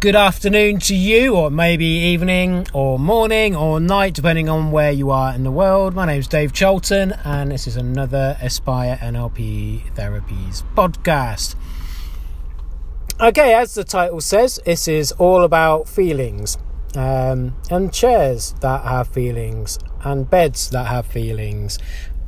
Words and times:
good 0.00 0.16
afternoon 0.16 0.78
to 0.78 0.94
you, 0.94 1.36
or 1.36 1.50
maybe 1.50 1.84
evening, 1.84 2.66
or 2.72 2.98
morning, 2.98 3.54
or 3.54 3.78
night, 3.78 4.14
depending 4.14 4.48
on 4.48 4.70
where 4.70 4.90
you 4.90 5.10
are 5.10 5.34
in 5.34 5.42
the 5.42 5.50
world. 5.50 5.94
My 5.94 6.06
name 6.06 6.20
is 6.20 6.26
Dave 6.26 6.54
Cholton, 6.54 7.20
and 7.22 7.52
this 7.52 7.66
is 7.66 7.76
another 7.76 8.38
Aspire 8.40 8.96
NLP 8.96 9.92
Therapies 9.94 10.62
podcast. 10.74 11.54
Okay, 13.20 13.52
as 13.52 13.74
the 13.74 13.84
title 13.84 14.22
says, 14.22 14.58
this 14.64 14.88
is 14.88 15.12
all 15.12 15.44
about 15.44 15.86
feelings, 15.86 16.56
um, 16.96 17.54
and 17.70 17.92
chairs 17.92 18.54
that 18.62 18.82
have 18.84 19.06
feelings, 19.06 19.78
and 20.02 20.30
beds 20.30 20.70
that 20.70 20.86
have 20.86 21.04
feelings, 21.04 21.78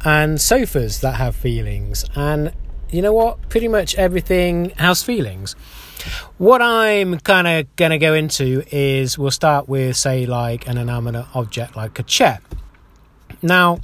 and 0.05 0.39
sofas 0.39 1.01
that 1.01 1.15
have 1.15 1.35
feelings, 1.35 2.05
and 2.15 2.53
you 2.93 3.03
know 3.03 3.13
what? 3.13 3.49
Pretty 3.49 3.69
much 3.69 3.95
everything 3.95 4.71
has 4.77 5.03
feelings. 5.03 5.55
What 6.37 6.61
I'm 6.61 7.19
kind 7.21 7.47
of 7.47 7.75
going 7.77 7.91
to 7.91 7.99
go 7.99 8.13
into 8.15 8.65
is 8.71 9.17
we'll 9.17 9.31
start 9.31 9.69
with, 9.69 9.97
say, 9.97 10.27
like 10.27 10.69
an 10.69 10.77
inanimate 10.77 11.27
object 11.35 11.75
like 11.75 11.99
a 11.99 12.03
chair. 12.03 12.41
Now, 13.41 13.81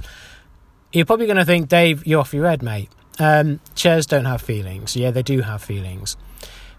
you're 0.93 1.05
probably 1.05 1.25
going 1.25 1.37
to 1.37 1.45
think, 1.45 1.69
Dave, 1.69 2.05
you're 2.05 2.19
off 2.19 2.33
your 2.33 2.47
head, 2.47 2.61
mate. 2.61 2.89
Um, 3.17 3.59
chairs 3.75 4.05
don't 4.05 4.25
have 4.25 4.41
feelings. 4.41 4.95
Yeah, 4.95 5.11
they 5.11 5.23
do 5.23 5.41
have 5.41 5.63
feelings. 5.63 6.15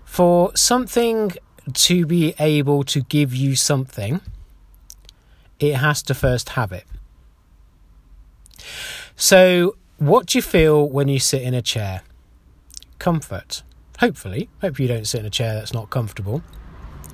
For 0.05 0.55
something 0.57 1.33
to 1.73 2.07
be 2.07 2.35
able 2.39 2.85
to 2.85 3.03
give 3.03 3.35
you 3.35 3.57
something, 3.57 4.21
it 5.59 5.77
has 5.77 6.03
to 6.05 6.15
first 6.15 6.51
have 6.51 6.73
it. 6.73 6.85
So, 9.17 9.77
what 9.99 10.27
do 10.27 10.39
you 10.39 10.43
feel 10.43 10.89
when 10.89 11.09
you 11.09 11.19
sit 11.19 11.43
in 11.43 11.55
a 11.55 11.63
chair? 11.63 12.03
Comfort 13.01 13.65
hopefully, 14.01 14.49
hope 14.63 14.81
you 14.81 14.89
don't 14.89 15.07
sit 15.07 15.21
in 15.21 15.27
a 15.27 15.31
chair 15.31 15.55
that's 15.55 15.75
not 15.75 15.91
comfortable. 15.91 16.43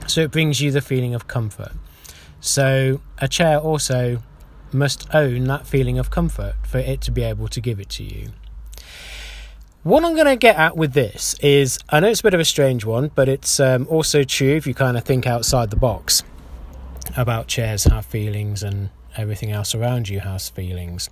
So 0.06 0.20
it 0.20 0.30
brings 0.30 0.60
you 0.60 0.70
the 0.70 0.80
feeling 0.80 1.14
of 1.14 1.26
comfort. 1.26 1.72
So 2.40 3.00
a 3.18 3.26
chair 3.26 3.58
also 3.58 4.22
must 4.72 5.12
own 5.12 5.44
that 5.44 5.66
feeling 5.66 5.98
of 5.98 6.10
comfort 6.10 6.54
for 6.64 6.78
it 6.78 7.00
to 7.02 7.10
be 7.10 7.22
able 7.22 7.48
to 7.48 7.60
give 7.60 7.80
it 7.80 7.88
to 7.90 8.04
you. 8.04 8.30
What 9.82 10.04
I'm 10.04 10.14
going 10.14 10.26
to 10.26 10.36
get 10.36 10.56
at 10.56 10.76
with 10.76 10.92
this 10.92 11.34
is 11.40 11.78
I 11.88 12.00
know 12.00 12.08
it's 12.08 12.20
a 12.20 12.22
bit 12.22 12.34
of 12.34 12.40
a 12.40 12.44
strange 12.44 12.84
one, 12.84 13.10
but 13.14 13.28
it's 13.28 13.58
um, 13.58 13.86
also 13.88 14.22
true 14.22 14.56
if 14.56 14.66
you 14.66 14.74
kind 14.74 14.96
of 14.96 15.04
think 15.04 15.26
outside 15.26 15.70
the 15.70 15.76
box 15.76 16.22
about 17.16 17.48
chairs 17.48 17.84
have 17.84 18.06
feelings 18.06 18.62
and 18.62 18.90
everything 19.16 19.50
else 19.50 19.74
around 19.74 20.08
you 20.08 20.20
has 20.20 20.48
feelings. 20.48 21.10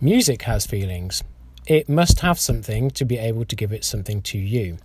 Music 0.00 0.42
has 0.42 0.66
feelings. 0.66 1.22
It 1.66 1.88
must 1.88 2.20
have 2.20 2.38
something 2.38 2.90
to 2.92 3.04
be 3.04 3.18
able 3.18 3.44
to 3.44 3.56
give 3.56 3.72
it 3.72 3.84
something 3.84 4.22
to 4.22 4.38
you. 4.38 4.78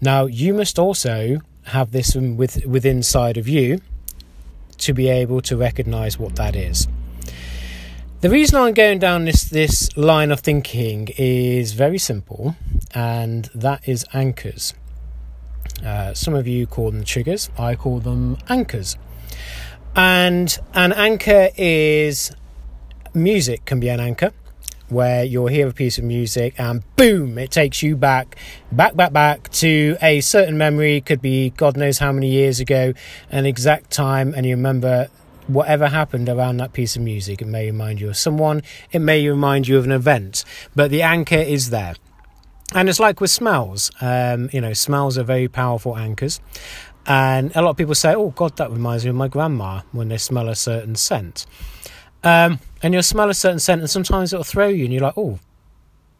Now, 0.00 0.26
you 0.26 0.52
must 0.52 0.78
also 0.78 1.40
have 1.66 1.92
this 1.92 2.14
with, 2.14 2.64
within 2.66 2.98
inside 2.98 3.36
of 3.36 3.46
you 3.46 3.80
to 4.78 4.92
be 4.92 5.08
able 5.08 5.40
to 5.42 5.56
recognize 5.56 6.18
what 6.18 6.36
that 6.36 6.56
is. 6.56 6.88
The 8.20 8.30
reason 8.30 8.58
I'm 8.58 8.74
going 8.74 8.98
down 8.98 9.26
this, 9.26 9.44
this 9.44 9.96
line 9.96 10.32
of 10.32 10.40
thinking 10.40 11.08
is 11.16 11.72
very 11.72 11.98
simple, 11.98 12.56
and 12.92 13.48
that 13.54 13.88
is 13.88 14.04
anchors. 14.12 14.74
Uh, 15.84 16.14
some 16.14 16.34
of 16.34 16.48
you 16.48 16.66
call 16.66 16.90
them 16.90 17.04
triggers, 17.04 17.48
I 17.56 17.76
call 17.76 18.00
them 18.00 18.38
anchors. 18.48 18.96
And 19.94 20.58
an 20.74 20.92
anchor 20.92 21.50
is 21.56 22.32
music, 23.14 23.64
can 23.64 23.78
be 23.78 23.88
an 23.88 24.00
anchor 24.00 24.32
where 24.88 25.24
you'll 25.24 25.48
hear 25.48 25.68
a 25.68 25.72
piece 25.72 25.98
of 25.98 26.04
music 26.04 26.54
and 26.58 26.82
boom, 26.96 27.38
it 27.38 27.50
takes 27.50 27.82
you 27.82 27.96
back, 27.96 28.36
back, 28.72 28.96
back, 28.96 29.12
back 29.12 29.48
to 29.50 29.96
a 30.02 30.20
certain 30.20 30.58
memory. 30.58 31.00
Could 31.00 31.22
be 31.22 31.50
God 31.50 31.76
knows 31.76 31.98
how 31.98 32.12
many 32.12 32.30
years 32.30 32.60
ago, 32.60 32.92
an 33.30 33.46
exact 33.46 33.90
time, 33.90 34.34
and 34.34 34.46
you 34.46 34.56
remember 34.56 35.08
whatever 35.46 35.88
happened 35.88 36.28
around 36.28 36.58
that 36.58 36.72
piece 36.72 36.94
of 36.96 37.02
music. 37.02 37.40
It 37.42 37.48
may 37.48 37.66
remind 37.66 38.00
you 38.00 38.08
of 38.10 38.16
someone, 38.16 38.62
it 38.92 39.00
may 39.00 39.26
remind 39.26 39.66
you 39.66 39.78
of 39.78 39.84
an 39.84 39.92
event, 39.92 40.44
but 40.76 40.90
the 40.90 41.02
anchor 41.02 41.36
is 41.36 41.70
there. 41.70 41.94
And 42.74 42.88
it's 42.88 43.00
like 43.00 43.20
with 43.20 43.30
smells. 43.30 43.90
Um, 44.00 44.50
you 44.52 44.60
know, 44.60 44.74
smells 44.74 45.16
are 45.16 45.22
very 45.22 45.48
powerful 45.48 45.96
anchors. 45.96 46.40
And 47.06 47.50
a 47.56 47.62
lot 47.62 47.70
of 47.70 47.76
people 47.78 47.94
say, 47.94 48.14
oh, 48.14 48.30
God, 48.30 48.58
that 48.58 48.70
reminds 48.70 49.04
me 49.04 49.10
of 49.10 49.16
my 49.16 49.28
grandma 49.28 49.80
when 49.92 50.08
they 50.08 50.18
smell 50.18 50.48
a 50.50 50.54
certain 50.54 50.94
scent. 50.94 51.46
Um, 52.24 52.58
and 52.82 52.94
you'll 52.94 53.02
smell 53.02 53.30
a 53.30 53.34
certain 53.34 53.58
scent, 53.58 53.80
and 53.80 53.90
sometimes 53.90 54.32
it'll 54.32 54.44
throw 54.44 54.68
you, 54.68 54.84
and 54.84 54.92
you're 54.92 55.02
like, 55.02 55.16
oh, 55.16 55.38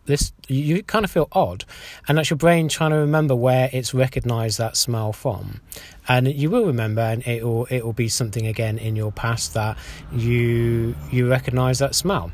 this. 0.07 0.33
You 0.49 0.83
kind 0.83 1.05
of 1.05 1.11
feel 1.11 1.29
odd, 1.33 1.65
and 2.09 2.19
that's 2.19 2.31
your 2.31 2.37
brain 2.37 2.69
trying 2.69 2.91
to 2.91 2.97
remember 2.97 3.37
where 3.37 3.71
it's 3.73 3.95
recognised 3.95 4.59
that 4.59 4.77
smell 4.77 5.13
from, 5.13 5.61
and 6.09 6.27
you 6.27 6.51
will 6.51 6.67
remember, 6.67 7.03
and 7.03 7.25
it 7.27 7.45
will 7.45 7.67
it 7.67 7.85
will 7.85 7.93
be 7.93 8.09
something 8.09 8.47
again 8.47 8.79
in 8.79 8.97
your 8.97 9.13
past 9.13 9.55
that 9.55 9.77
you 10.13 10.97
you 11.13 11.29
recognise 11.29 11.79
that 11.79 11.95
smell. 11.95 12.33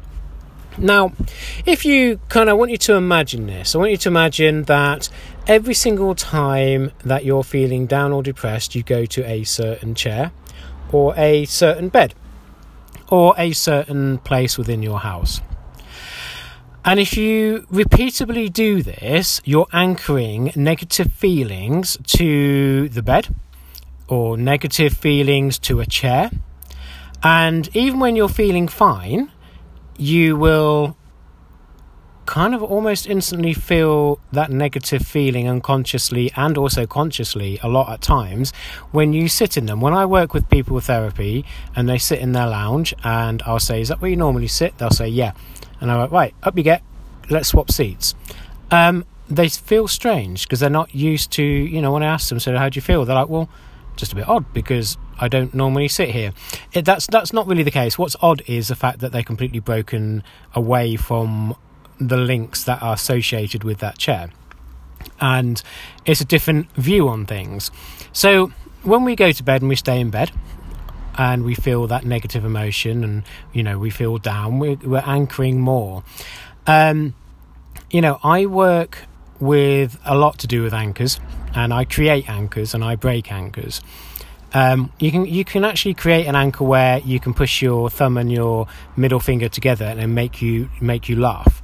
Now, 0.78 1.12
if 1.66 1.84
you 1.84 2.19
kind 2.28 2.48
of 2.48 2.58
want 2.58 2.70
you 2.70 2.78
to 2.78 2.94
imagine 2.94 3.46
this, 3.46 3.75
I 3.75 3.78
want 3.78 3.91
you 3.92 3.96
to 3.98 4.08
imagine 4.08 4.64
that 4.64 5.08
every 5.46 5.75
single 5.75 6.14
time 6.14 6.91
that 7.04 7.25
you're 7.25 7.44
feeling 7.44 7.86
down 7.86 8.12
or 8.12 8.22
depressed, 8.22 8.75
you 8.75 8.82
go 8.82 9.06
to 9.06 9.28
a 9.28 9.44
certain 9.44 9.94
chair 9.94 10.32
or 10.91 11.14
a 11.16 11.44
certain 11.44 11.91
bed 11.91 12.14
or 13.09 13.34
a 13.38 13.53
certain 13.53 14.19
place 14.19 14.59
within 14.59 14.82
your 14.82 15.00
house. 15.00 15.41
And 16.84 17.00
if 17.00 17.16
you 17.16 17.66
repeatedly 17.70 18.50
do 18.50 18.82
this, 18.82 19.41
you're 19.44 19.69
anchoring 19.72 20.53
negative 20.54 21.12
feelings 21.12 21.97
to 22.19 22.91
the 22.91 23.03
bed 23.03 23.34
or 24.06 24.37
negative 24.37 24.93
feelings 24.93 25.59
to 25.60 25.81
a 25.81 25.87
chair. 25.87 26.31
And 27.22 27.75
even 27.75 28.00
when 28.00 28.16
you're 28.16 28.28
feeling 28.28 28.69
fine, 28.69 29.32
you 29.97 30.37
will 30.37 30.97
kind 32.27 32.55
of 32.55 32.62
almost 32.62 33.07
instantly 33.07 33.53
feel 33.53 34.19
that 34.33 34.51
negative 34.51 35.07
feeling 35.07 35.49
unconsciously 35.49 36.31
and 36.37 36.57
also 36.57 36.87
consciously 36.87 37.59
a 37.62 37.69
lot 37.69 37.91
at 37.91 38.01
times 38.01 38.53
when 38.91 39.12
you 39.12 39.29
sit 39.29 39.57
in 39.57 39.67
them. 39.67 39.81
When 39.81 39.95
I 39.95 40.07
work 40.07 40.35
with 40.35 40.49
people 40.49 40.75
with 40.75 40.87
therapy 40.87 41.45
and 41.77 41.89
they 41.89 41.99
sit 41.99 42.19
in 42.21 42.33
their 42.33 42.47
lounge 42.47 42.95
and 43.05 43.43
I'll 43.43 43.59
say, 43.59 43.81
Is 43.81 43.89
that 43.89 44.01
where 44.01 44.11
you 44.11 44.17
normally 44.17 44.49
sit? 44.49 44.77
They'll 44.79 44.91
say, 44.91 45.09
Yeah. 45.09 45.33
And 45.81 45.91
I'm 45.91 45.99
like, 45.99 46.11
Right, 46.11 46.35
up 46.43 46.57
you 46.57 46.62
get, 46.62 46.83
let's 47.31 47.49
swap 47.49 47.71
seats. 47.71 48.15
Um, 48.71 49.05
they 49.29 49.49
feel 49.49 49.89
strange 49.89 50.45
because 50.45 50.61
they're 50.61 50.71
not 50.71 50.95
used 50.95 51.31
to, 51.33 51.43
you 51.43 51.81
know, 51.81 51.93
when 51.93 52.03
I 52.03 52.06
ask 52.06 52.29
them, 52.29 52.41
So 52.41 52.56
how 52.56 52.69
do 52.69 52.77
you 52.77 52.83
feel? 52.83 53.05
They're 53.05 53.17
like, 53.17 53.29
Well, 53.29 53.49
just 53.97 54.12
a 54.12 54.17
bit 54.17 54.29
odd 54.29 54.53
because 54.53 54.97
I 55.19 55.29
don't 55.29 55.55
normally 55.55 55.89
sit 55.89 56.11
here. 56.11 56.33
It, 56.73 56.85
that's 56.85 57.06
that's 57.06 57.33
not 57.33 57.47
really 57.47 57.62
the 57.62 57.71
case. 57.71 57.97
What's 57.97 58.17
odd 58.21 58.43
is 58.47 58.69
the 58.69 58.75
fact 58.75 58.99
that 59.01 59.12
they're 59.12 59.23
completely 59.23 59.61
broken 59.61 60.25
away 60.55 60.97
from 60.97 61.55
the 61.99 62.16
links 62.16 62.65
that 62.65 62.82
are 62.82 62.94
associated 62.94 63.65
with 63.65 63.78
that 63.78 63.99
chair. 63.99 64.31
And 65.21 65.62
it's 66.06 66.21
a 66.21 66.25
different 66.25 66.71
view 66.72 67.09
on 67.09 67.27
things. 67.27 67.71
So 68.12 68.53
when 68.82 69.05
we 69.05 69.16
go 69.16 69.32
to 69.32 69.43
bed 69.43 69.62
and 69.62 69.69
we 69.69 69.77
stay 69.77 70.00
in 70.00 70.10
bed, 70.10 70.31
and 71.16 71.44
we 71.44 71.55
feel 71.55 71.87
that 71.87 72.05
negative 72.05 72.44
emotion 72.44 73.05
and 73.05 73.22
you 73.53 73.62
know 73.62 73.78
we 73.78 73.91
feel 73.91 74.19
down 74.19 74.59
we're, 74.59 74.77
we're 74.77 75.03
anchoring 75.06 75.60
more 75.60 76.03
um, 76.66 77.15
you 77.91 78.00
know 78.00 78.19
i 78.22 78.47
work 78.47 79.05
with 79.41 79.99
a 80.05 80.16
lot 80.16 80.38
to 80.38 80.47
do 80.47 80.62
with 80.62 80.75
anchors 80.75 81.21
and 81.55 81.72
i 81.72 81.84
create 81.84 82.28
anchors 82.28 82.75
and 82.75 82.82
i 82.82 82.97
break 82.97 83.31
anchors 83.31 83.81
um, 84.55 84.93
you 85.00 85.11
can 85.11 85.26
you 85.26 85.44
can 85.44 85.65
actually 85.65 85.94
create 85.94 86.26
an 86.26 86.37
anchor 86.37 86.65
where 86.65 86.99
you 87.00 87.19
can 87.19 87.34
push 87.34 87.61
your 87.61 87.91
thumb 87.91 88.16
and 88.16 88.31
your 88.31 88.69
middle 88.97 89.19
finger 89.19 89.49
together 89.49 89.84
and 89.84 90.15
make 90.15 90.41
you 90.41 90.69
make 90.81 91.09
you 91.09 91.16
laugh 91.16 91.61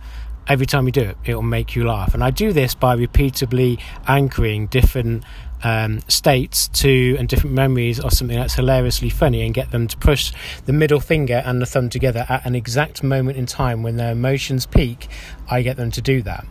every 0.51 0.67
time 0.67 0.85
you 0.85 0.93
do 0.93 1.03
it, 1.03 1.17
it 1.25 1.35
will 1.35 1.43
make 1.43 1.77
you 1.77 1.87
laugh. 1.87 2.13
And 2.13 2.25
I 2.25 2.31
do 2.31 2.53
this 2.53 2.75
by 2.75 2.95
repeatedly 2.95 3.79
anchoring 4.09 4.67
different 4.67 5.23
um, 5.63 6.01
states 6.09 6.67
to 6.69 7.17
and 7.19 7.29
different 7.29 7.55
memories 7.55 8.01
of 8.01 8.13
something 8.13 8.37
that's 8.37 8.55
hilariously 8.55 9.11
funny 9.11 9.43
and 9.43 9.55
get 9.55 9.71
them 9.71 9.87
to 9.87 9.97
push 9.97 10.33
the 10.67 10.73
middle 10.73 10.99
finger 10.99 11.41
and 11.47 11.63
the 11.63 11.67
thumb 11.67 11.89
together 11.89 12.27
at 12.29 12.45
an 12.45 12.57
exact 12.57 13.05
moment 13.05 13.39
in 13.39 13.47
time 13.47 13.85
when 13.85 13.97
their 13.97 14.11
emotions 14.11 14.67
peak. 14.67 15.09
I 15.49 15.63
get 15.63 15.77
them 15.77 15.93
to 15.93 16.03
do 16.03 16.21
that. 16.23 16.45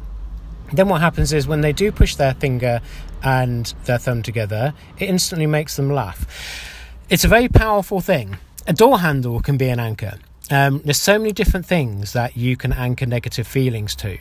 Then 0.71 0.87
what 0.87 1.01
happens 1.01 1.33
is 1.33 1.45
when 1.45 1.61
they 1.61 1.73
do 1.73 1.91
push 1.91 2.15
their 2.15 2.35
finger 2.35 2.79
and 3.21 3.73
their 3.83 3.97
thumb 3.97 4.23
together, 4.23 4.73
it 4.97 5.09
instantly 5.09 5.47
makes 5.47 5.75
them 5.75 5.89
laugh. 5.89 6.25
It's 7.09 7.25
a 7.25 7.27
very 7.27 7.49
powerful 7.49 7.99
thing. 7.99 8.37
A 8.65 8.71
door 8.71 8.99
handle 8.99 9.41
can 9.41 9.57
be 9.57 9.67
an 9.67 9.79
anchor. 9.79 10.19
Um, 10.51 10.81
there's 10.83 10.99
so 10.99 11.19
many 11.19 11.31
different 11.31 11.65
things 11.65 12.13
that 12.13 12.35
you 12.35 12.57
can 12.57 12.73
anchor 12.73 13.05
negative 13.05 13.47
feelings 13.47 13.95
to. 13.97 14.17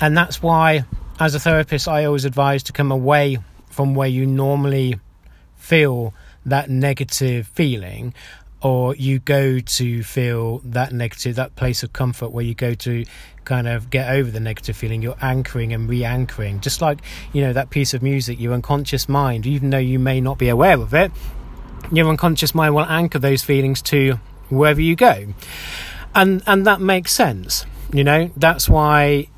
And 0.00 0.16
that's 0.16 0.42
why, 0.42 0.84
as 1.20 1.34
a 1.34 1.40
therapist, 1.40 1.86
I 1.86 2.04
always 2.04 2.24
advise 2.24 2.64
to 2.64 2.72
come 2.72 2.90
away 2.90 3.38
from 3.70 3.94
where 3.94 4.08
you 4.08 4.26
normally 4.26 4.98
feel 5.56 6.12
that 6.44 6.68
negative 6.68 7.46
feeling 7.46 8.12
or 8.60 8.94
you 8.94 9.18
go 9.18 9.58
to 9.58 10.02
feel 10.02 10.58
that 10.64 10.92
negative 10.92 11.36
that 11.36 11.54
place 11.56 11.82
of 11.82 11.92
comfort 11.92 12.30
where 12.30 12.44
you 12.44 12.54
go 12.54 12.74
to 12.74 13.04
kind 13.44 13.66
of 13.68 13.90
get 13.90 14.10
over 14.10 14.30
the 14.30 14.40
negative 14.40 14.76
feeling 14.76 15.02
you're 15.02 15.16
anchoring 15.20 15.72
and 15.72 15.88
re-anchoring 15.88 16.60
just 16.60 16.80
like 16.80 17.00
you 17.32 17.42
know 17.42 17.52
that 17.52 17.70
piece 17.70 17.94
of 17.94 18.02
music 18.02 18.40
your 18.40 18.52
unconscious 18.52 19.08
mind 19.08 19.46
even 19.46 19.70
though 19.70 19.78
you 19.78 19.98
may 19.98 20.20
not 20.20 20.38
be 20.38 20.48
aware 20.48 20.80
of 20.80 20.94
it 20.94 21.10
your 21.92 22.08
unconscious 22.08 22.54
mind 22.54 22.74
will 22.74 22.84
anchor 22.84 23.18
those 23.18 23.42
feelings 23.42 23.82
to 23.82 24.18
wherever 24.58 24.80
you 24.80 24.96
go. 24.96 25.26
And 26.14 26.42
and 26.46 26.66
that 26.66 26.80
makes 26.80 27.12
sense 27.12 27.64
you 27.92 28.04
know? 28.04 28.30
That's 28.36 28.68
why 28.68 29.28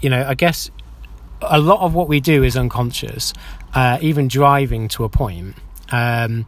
you 0.00 0.10
know 0.10 0.24
i 0.26 0.34
guess 0.34 0.68
a 1.42 1.60
lot 1.60 1.80
of 1.80 1.94
what 1.94 2.08
we 2.08 2.18
do 2.18 2.42
is 2.42 2.56
unconscious 2.56 3.32
uh, 3.74 3.98
even 4.00 4.28
driving 4.28 4.88
to 4.88 5.04
a 5.04 5.08
point. 5.08 5.56
Um, 5.90 6.46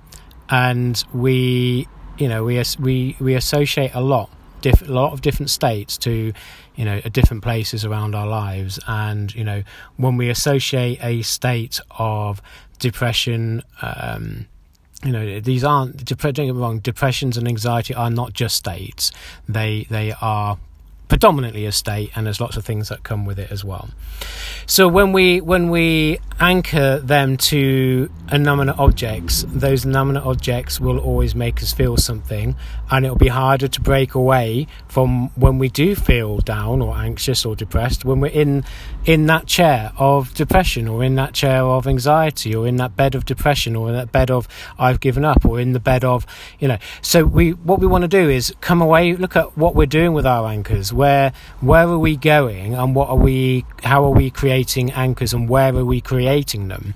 and 0.50 1.02
we 1.12 1.88
you 2.18 2.28
know 2.28 2.44
we 2.44 2.62
we 2.78 3.16
we 3.18 3.34
associate 3.34 3.92
a 3.94 4.00
lot 4.00 4.30
diff- 4.60 4.86
a 4.86 4.92
lot 4.92 5.12
of 5.12 5.20
different 5.22 5.50
states 5.50 5.96
to 5.98 6.32
you 6.76 6.84
know 6.84 7.00
different 7.00 7.42
places 7.42 7.84
around 7.84 8.14
our 8.14 8.26
lives. 8.26 8.78
And 8.86 9.34
you 9.34 9.42
know 9.42 9.62
when 9.96 10.16
we 10.16 10.28
associate 10.28 10.98
a 11.02 11.22
state 11.22 11.80
of 11.98 12.42
depression 12.78 13.62
um, 13.82 14.46
you 15.04 15.12
know 15.12 15.40
these 15.40 15.64
aren't 15.64 16.04
don't 16.04 16.34
get 16.34 16.54
me 16.54 16.60
wrong 16.60 16.78
depressions 16.78 17.36
and 17.36 17.46
anxiety 17.46 17.94
are 17.94 18.10
not 18.10 18.32
just 18.32 18.56
states. 18.56 19.12
They 19.48 19.86
they 19.90 20.14
are 20.20 20.58
predominantly 21.08 21.66
a 21.66 21.72
state 21.72 22.10
and 22.14 22.26
there's 22.26 22.40
lots 22.40 22.56
of 22.56 22.64
things 22.64 22.88
that 22.88 23.02
come 23.02 23.24
with 23.24 23.38
it 23.38 23.50
as 23.50 23.64
well. 23.64 23.88
So 24.66 24.88
when 24.88 25.12
we 25.12 25.40
when 25.40 25.70
we 25.70 26.18
anchor 26.40 26.98
them 26.98 27.36
to 27.36 28.10
inanimate 28.32 28.78
objects 28.78 29.44
those 29.48 29.84
inanimate 29.84 30.24
objects 30.24 30.80
will 30.80 30.98
always 30.98 31.34
make 31.34 31.62
us 31.62 31.72
feel 31.72 31.96
something 31.96 32.56
and 32.90 33.04
it'll 33.04 33.16
be 33.16 33.28
harder 33.28 33.68
to 33.68 33.80
break 33.80 34.14
away 34.14 34.66
from 34.88 35.28
when 35.36 35.58
we 35.58 35.68
do 35.68 35.94
feel 35.94 36.38
down 36.38 36.80
or 36.80 36.96
anxious 36.96 37.44
or 37.44 37.54
depressed 37.54 38.04
when 38.04 38.20
we're 38.20 38.28
in 38.28 38.64
in 39.04 39.26
that 39.26 39.46
chair 39.46 39.92
of 39.98 40.32
depression 40.34 40.88
or 40.88 41.04
in 41.04 41.14
that 41.16 41.34
chair 41.34 41.62
of 41.62 41.86
anxiety 41.86 42.54
or 42.54 42.66
in 42.66 42.76
that 42.76 42.96
bed 42.96 43.14
of 43.14 43.24
depression 43.26 43.76
or 43.76 43.88
in 43.88 43.94
that 43.94 44.10
bed 44.10 44.30
of 44.30 44.48
I've 44.78 45.00
given 45.00 45.24
up 45.24 45.44
or 45.44 45.60
in 45.60 45.72
the 45.72 45.80
bed 45.80 46.04
of 46.04 46.26
you 46.58 46.68
know. 46.68 46.78
So 47.02 47.24
we 47.24 47.50
what 47.52 47.78
we 47.80 47.86
want 47.86 48.02
to 48.02 48.08
do 48.08 48.30
is 48.30 48.54
come 48.60 48.80
away 48.80 49.14
look 49.14 49.36
at 49.36 49.56
what 49.58 49.74
we're 49.74 49.86
doing 49.86 50.14
with 50.14 50.26
our 50.26 50.48
anchors 50.48 50.92
where 50.94 51.32
where 51.60 51.86
are 51.86 51.98
we 51.98 52.16
going 52.16 52.74
and 52.74 52.94
what 52.94 53.08
are 53.08 53.16
we 53.16 53.64
how 53.82 54.04
are 54.04 54.10
we 54.10 54.30
creating 54.30 54.90
anchors 54.92 55.32
and 55.32 55.48
where 55.48 55.74
are 55.74 55.84
we 55.84 56.00
creating 56.00 56.68
them 56.68 56.94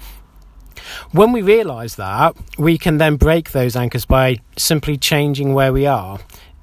when 1.12 1.32
we 1.32 1.42
realize 1.42 1.96
that 1.96 2.36
we 2.58 2.78
can 2.78 2.98
then 2.98 3.16
break 3.16 3.52
those 3.52 3.76
anchors 3.76 4.04
by 4.04 4.38
simply 4.56 4.96
changing 4.96 5.54
where 5.54 5.72
we 5.72 5.86
are 5.86 6.18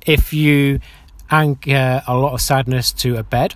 if 0.06 0.34
you 0.34 0.80
anchor 1.32 2.02
a 2.08 2.16
lot 2.16 2.34
of 2.34 2.42
sadness 2.42 2.92
to 2.92 3.18
a 3.18 3.24
bed 3.24 3.56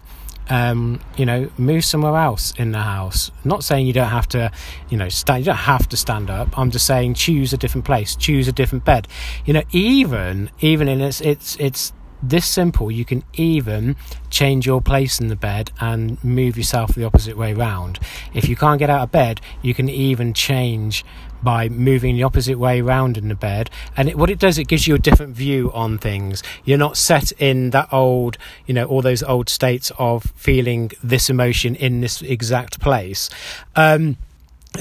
um, 0.50 1.00
you 1.16 1.26
know, 1.26 1.50
move 1.58 1.86
somewhere 1.86 2.16
else 2.16 2.54
in 2.58 2.72
the 2.72 2.80
house. 2.80 3.32
Not 3.44 3.64
saying 3.64 3.86
you 3.86 3.94
don't 3.94 4.10
have 4.10 4.28
to, 4.30 4.52
you 4.90 4.98
know, 4.98 5.10
stand. 5.10 5.42
You 5.42 5.46
don't 5.46 5.56
have 5.56 5.88
to 5.90 5.98
stand 5.98 6.30
up. 6.30 6.58
I'm 6.58 6.72
just 6.72 6.86
saying 6.86 7.14
choose 7.14 7.54
a 7.54 7.58
different 7.58 7.86
place, 7.86 8.16
choose 8.16 8.48
a 8.48 8.52
different 8.52 8.84
bed. 8.84 9.08
You 9.46 9.54
know, 9.54 9.64
even 9.72 10.50
even 10.60 10.88
in 10.88 11.02
it's 11.02 11.22
it's 11.22 11.56
it's 11.58 11.94
this 12.22 12.46
simple, 12.46 12.92
you 12.92 13.06
can 13.06 13.24
even 13.34 13.96
change 14.30 14.66
your 14.66 14.82
place 14.82 15.20
in 15.20 15.28
the 15.28 15.36
bed 15.36 15.72
and 15.80 16.22
move 16.24 16.58
yourself 16.58 16.96
the 16.96 17.06
opposite 17.06 17.38
way 17.38 17.54
round. 17.54 18.00
If 18.34 18.50
you 18.50 18.56
can't 18.56 18.80
get 18.80 18.90
out 18.90 19.02
of 19.02 19.12
bed, 19.12 19.42
you 19.62 19.74
can 19.74 19.90
even 19.90 20.34
change 20.34 21.06
by 21.42 21.70
moving 21.70 22.16
the 22.16 22.24
opposite 22.24 22.60
way 22.60 22.82
around 22.82 23.18
in 23.18 23.30
the 23.30 23.36
bed. 23.36 23.70
And 23.96 24.10
it, 24.10 24.18
what 24.18 24.30
it 24.30 24.40
does, 24.40 24.58
it 24.58 24.68
gives 24.68 24.88
you 24.88 24.96
a 24.96 25.00
different 25.00 25.36
view 25.36 25.72
on 25.74 25.98
things. 25.98 26.44
You're 26.66 26.78
not 26.78 26.98
set 26.98 27.32
in 27.34 27.70
that 27.70 27.92
old, 27.94 28.38
you 28.66 28.74
know, 28.74 28.86
all 28.86 29.02
those 29.02 29.24
old 29.24 29.50
states 29.50 29.92
of 29.98 30.24
feeling 30.36 30.92
this 31.02 31.30
emotion 31.30 31.76
in 31.76 32.02
this 32.02 32.22
exact 32.22 32.80
place. 32.80 33.30
Um, 33.76 34.18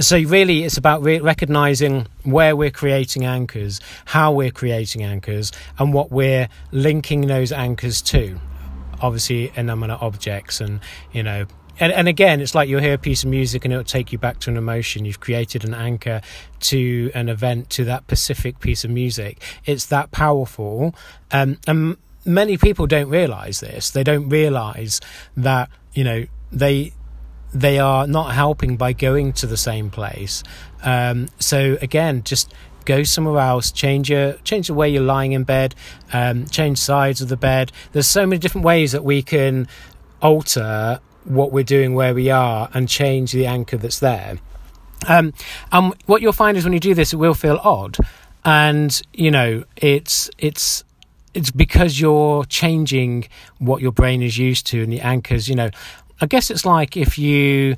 so 0.01 0.19
really 0.19 0.65
it's 0.65 0.77
about 0.77 1.03
re- 1.03 1.21
recognizing 1.21 2.07
where 2.25 2.55
we're 2.55 2.71
creating 2.71 3.25
anchors 3.25 3.81
how 4.05 4.33
we're 4.33 4.51
creating 4.51 5.03
anchors 5.03 5.51
and 5.79 5.93
what 5.93 6.13
we're 6.13 6.49
linking 6.73 7.27
those 7.27 7.53
anchors 7.53 8.03
to. 8.03 8.39
Obviously 9.01 9.51
inanimate 9.57 10.03
objects 10.03 10.61
and 10.61 10.81
you 11.13 11.23
know 11.23 11.47
and, 11.81 11.93
and 11.93 12.07
again 12.07 12.41
it's 12.41 12.55
like 12.55 12.69
you'll 12.69 12.81
hear 12.81 12.95
a 12.95 12.99
piece 12.99 13.25
of 13.25 13.31
music 13.31 13.65
and 13.65 13.73
it'll 13.73 13.85
take 13.85 14.13
you 14.13 14.19
back 14.19 14.39
to 14.41 14.51
an 14.51 14.57
emotion. 14.57 15.05
You've 15.05 15.21
created 15.21 15.65
an 15.65 15.75
anchor 15.75 16.21
to 16.61 17.11
an 17.15 17.29
event 17.29 17.71
to 17.71 17.85
that 17.85 18.03
specific 18.03 18.61
piece 18.61 18.85
of 18.85 18.91
music. 18.91 19.43
It's 19.65 19.87
that 19.87 20.11
powerful. 20.11 20.95
Um, 21.31 21.59
and 21.67 21.97
many 22.25 22.59
people 22.59 22.87
don't 22.87 23.09
realize 23.09 23.61
this. 23.61 23.91
They 23.91 24.05
don't 24.05 24.29
realize 24.29 25.01
that 25.37 25.71
you 25.95 26.05
know 26.05 26.27
they 26.53 26.93
they 27.53 27.79
are 27.79 28.07
not 28.07 28.35
helping 28.35 28.77
by 28.77 28.93
going 28.93 29.33
to 29.35 29.47
the 29.47 29.57
same 29.57 29.91
place. 29.91 30.43
Um, 30.83 31.29
so 31.39 31.79
again, 31.81 32.23
just 32.23 32.53
go 32.85 33.03
somewhere 33.03 33.41
else. 33.41 33.71
Change 33.71 34.11
your 34.11 34.35
change 34.45 34.67
the 34.67 34.75
way 34.75 34.89
you're 34.89 35.03
lying 35.03 35.33
in 35.33 35.45
bed. 35.45 35.75
Um, 36.13 36.47
change 36.47 36.79
sides 36.79 37.21
of 37.21 37.29
the 37.29 37.37
bed. 37.37 37.73
There's 37.93 38.07
so 38.07 38.27
many 38.27 38.39
different 38.39 38.65
ways 38.65 38.93
that 38.93 39.05
we 39.05 39.23
can 39.23 39.69
alter 40.21 41.01
what 41.25 41.53
we're 41.53 41.65
doing 41.65 41.95
where 41.95 42.15
we 42.15 42.31
are 42.31 42.71
and 42.73 42.89
change 42.89 43.33
the 43.33 43.47
anchor 43.47 43.77
that's 43.77 43.99
there. 43.99 44.39
Um, 45.07 45.33
and 45.71 45.95
what 46.07 46.23
you'll 46.23 46.33
find 46.33 46.57
is 46.57 46.65
when 46.65 46.73
you 46.73 46.81
do 46.81 46.95
this, 46.95 47.13
it 47.13 47.17
will 47.17 47.35
feel 47.35 47.61
odd, 47.63 47.99
and 48.45 49.01
you 49.13 49.31
know 49.31 49.65
it's 49.77 50.31
it's 50.39 50.83
it's 51.35 51.51
because 51.51 52.01
you're 52.01 52.45
changing 52.45 53.29
what 53.59 53.81
your 53.81 53.93
brain 53.93 54.23
is 54.23 54.39
used 54.39 54.67
to 54.69 54.83
and 54.83 54.93
the 54.93 55.01
anchors. 55.01 55.49
You 55.49 55.55
know, 55.55 55.71
I 56.21 56.27
guess 56.27 56.51
it's 56.51 56.65
like 56.65 56.97
if 56.97 57.19
you 57.19 57.77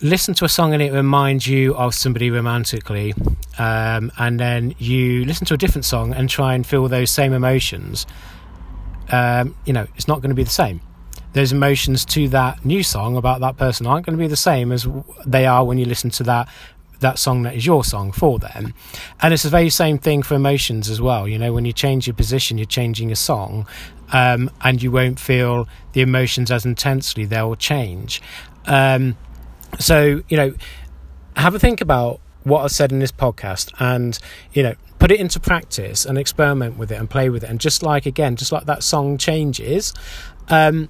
listen 0.00 0.34
to 0.34 0.44
a 0.44 0.48
song 0.48 0.72
and 0.72 0.82
it 0.82 0.92
reminds 0.92 1.46
you 1.46 1.74
of 1.76 1.94
somebody 1.94 2.30
romantically, 2.30 3.14
um, 3.58 4.10
and 4.18 4.40
then 4.40 4.74
you 4.78 5.24
listen 5.24 5.46
to 5.46 5.54
a 5.54 5.56
different 5.56 5.84
song 5.84 6.12
and 6.12 6.28
try 6.28 6.54
and 6.54 6.66
feel 6.66 6.88
those 6.88 7.10
same 7.10 7.32
emotions. 7.32 8.06
Um, 9.10 9.54
you 9.64 9.72
know, 9.72 9.86
it's 9.96 10.08
not 10.08 10.20
going 10.20 10.30
to 10.30 10.34
be 10.34 10.44
the 10.44 10.50
same. 10.50 10.80
Those 11.34 11.52
emotions 11.52 12.04
to 12.06 12.28
that 12.28 12.64
new 12.64 12.82
song 12.82 13.16
about 13.16 13.40
that 13.40 13.56
person 13.56 13.86
aren't 13.86 14.06
going 14.06 14.16
to 14.16 14.22
be 14.22 14.28
the 14.28 14.36
same 14.36 14.72
as 14.72 14.86
they 15.26 15.46
are 15.46 15.64
when 15.64 15.78
you 15.78 15.84
listen 15.84 16.10
to 16.10 16.22
that 16.24 16.48
that 17.00 17.18
song 17.18 17.42
that 17.42 17.54
is 17.54 17.66
your 17.66 17.84
song 17.84 18.12
for 18.12 18.38
them. 18.38 18.72
And 19.20 19.34
it's 19.34 19.42
the 19.42 19.50
very 19.50 19.70
same 19.70 19.98
thing 19.98 20.22
for 20.22 20.34
emotions 20.34 20.88
as 20.88 21.00
well. 21.00 21.28
You 21.28 21.38
know, 21.38 21.52
when 21.52 21.64
you 21.64 21.72
change 21.72 22.06
your 22.06 22.14
position, 22.14 22.56
you're 22.58 22.64
changing 22.64 23.12
a 23.12 23.16
song, 23.16 23.66
um, 24.12 24.50
and 24.60 24.82
you 24.82 24.90
won't 24.90 25.18
feel 25.18 25.68
the 25.92 26.00
emotions 26.00 26.50
as 26.50 26.64
intensely. 26.64 27.24
They'll 27.24 27.56
change. 27.56 28.22
Um, 28.66 29.16
so, 29.78 30.22
you 30.28 30.36
know, 30.36 30.54
have 31.36 31.54
a 31.54 31.58
think 31.58 31.80
about 31.80 32.20
what 32.44 32.62
I've 32.62 32.72
said 32.72 32.92
in 32.92 32.98
this 32.98 33.12
podcast 33.12 33.72
and, 33.78 34.18
you 34.52 34.62
know, 34.62 34.74
put 34.98 35.10
it 35.10 35.18
into 35.18 35.40
practice 35.40 36.04
and 36.04 36.18
experiment 36.18 36.76
with 36.76 36.92
it 36.92 36.96
and 36.96 37.08
play 37.08 37.30
with 37.30 37.42
it. 37.42 37.50
And 37.50 37.58
just 37.58 37.82
like, 37.82 38.06
again, 38.06 38.36
just 38.36 38.52
like 38.52 38.66
that 38.66 38.82
song 38.82 39.16
changes, 39.18 39.94
um, 40.48 40.88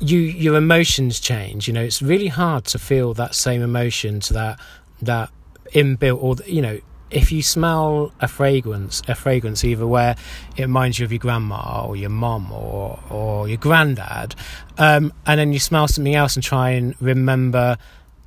you 0.00 0.18
your 0.18 0.56
emotions 0.56 1.20
change. 1.20 1.68
You 1.68 1.74
know, 1.74 1.82
it's 1.82 2.02
really 2.02 2.28
hard 2.28 2.64
to 2.66 2.78
feel 2.78 3.14
that 3.14 3.34
same 3.34 3.62
emotion 3.62 4.20
to 4.20 4.32
that 4.32 4.60
that 5.00 5.30
inbuilt 5.72 6.18
or 6.20 6.36
you 6.46 6.60
know 6.60 6.80
if 7.12 7.30
you 7.30 7.42
smell 7.42 8.12
a 8.20 8.28
fragrance, 8.28 9.02
a 9.06 9.14
fragrance 9.14 9.64
either 9.64 9.86
where 9.86 10.16
it 10.56 10.62
reminds 10.62 10.98
you 10.98 11.04
of 11.04 11.12
your 11.12 11.18
grandma 11.18 11.84
or 11.86 11.96
your 11.96 12.10
mom 12.10 12.50
or 12.52 12.98
or 13.10 13.48
your 13.48 13.58
granddad, 13.58 14.34
um, 14.78 15.12
and 15.26 15.38
then 15.38 15.52
you 15.52 15.58
smell 15.58 15.88
something 15.88 16.14
else 16.14 16.34
and 16.34 16.42
try 16.42 16.70
and 16.70 17.00
remember 17.00 17.76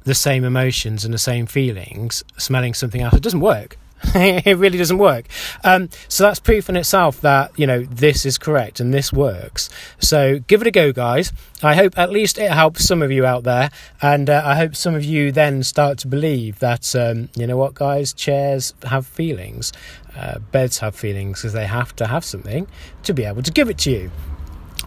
the 0.04 0.16
same 0.16 0.44
emotions 0.44 1.04
and 1.04 1.14
the 1.14 1.20
same 1.20 1.46
feelings, 1.48 2.24
smelling 2.38 2.74
something 2.74 3.02
else, 3.02 3.16
it 3.16 3.24
doesn't 3.24 3.40
work. 3.40 3.78
it 4.16 4.58
really 4.58 4.78
doesn't 4.78 4.98
work. 4.98 5.26
Um, 5.64 5.90
so 6.08 6.24
that's 6.24 6.40
proof 6.40 6.70
in 6.70 6.76
itself 6.76 7.22
that 7.22 7.58
you 7.58 7.66
know 7.66 7.84
this 7.84 8.26
is 8.26 8.38
correct 8.38 8.80
and 8.80 8.94
this 8.94 9.14
works. 9.14 9.70
So 10.00 10.40
give 10.40 10.62
it 10.62 10.68
a 10.68 10.72
go, 10.72 10.92
guys. 10.92 11.32
I 11.64 11.76
hope 11.76 11.98
at 11.98 12.12
least 12.12 12.38
it 12.38 12.52
helps 12.52 12.86
some 12.86 13.02
of 13.02 13.12
you 13.12 13.26
out 13.26 13.44
there, 13.44 13.70
and 14.02 14.30
uh, 14.30 14.42
I 14.46 14.56
hope 14.56 14.76
some 14.76 14.96
of 14.96 15.04
you 15.04 15.32
then 15.32 15.64
start 15.64 15.98
to 16.00 16.08
believe 16.08 16.60
that 16.60 16.96
um, 16.96 17.30
you 17.36 17.48
know 17.48 17.58
what, 17.58 17.74
guys, 17.74 18.14
chairs 18.14 18.74
have 18.84 19.08
feelings, 19.08 19.72
uh, 20.16 20.40
beds 20.40 20.80
have 20.80 20.96
feelings 20.96 21.40
because 21.40 21.54
they 21.54 21.68
have 21.68 21.96
to 21.96 22.08
have 22.08 22.26
something 22.26 22.68
to 23.04 23.14
be 23.14 23.24
able 23.24 23.44
to 23.44 23.52
give 23.52 23.70
it 23.70 23.78
to 23.80 23.92
you. 23.92 24.12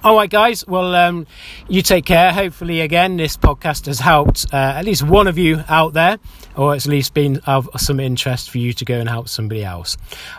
All 0.05 0.15
right, 0.15 0.31
guys. 0.31 0.65
Well, 0.67 0.95
um, 0.95 1.27
you 1.69 1.83
take 1.83 2.05
care. 2.05 2.33
Hopefully, 2.33 2.81
again, 2.83 3.17
this 3.17 3.37
podcast 3.37 3.87
has 3.87 3.99
helped 3.99 4.47
uh, 4.53 4.57
at 4.57 4.85
least 4.85 5.03
one 5.03 5.27
of 5.27 5.39
you 5.39 5.65
out 5.69 5.93
there, 5.93 6.19
or 6.57 6.75
at 6.75 6.87
least 6.87 7.15
been 7.15 7.39
of 7.47 7.69
some 7.77 7.99
interest 7.99 8.51
for 8.51 8.59
you 8.59 8.73
to 8.75 8.85
go 8.85 9.01
and 9.01 9.09
help 9.09 9.29
somebody 9.29 9.65
else. 9.65 9.97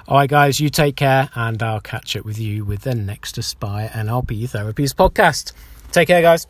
All 0.07 0.17
right, 0.17 0.29
guys. 0.29 0.59
You 0.61 0.69
take 0.69 0.95
care, 0.95 1.29
and 1.35 1.61
I'll 1.61 1.81
catch 1.81 2.15
up 2.15 2.23
with 2.23 2.39
you 2.39 2.63
with 2.63 2.81
the 2.81 2.95
next 2.95 3.37
Aspire 3.37 3.89
NLP 3.89 4.43
Therapies 4.43 4.93
podcast. 4.93 5.51
Take 5.91 6.07
care, 6.07 6.21
guys. 6.21 6.47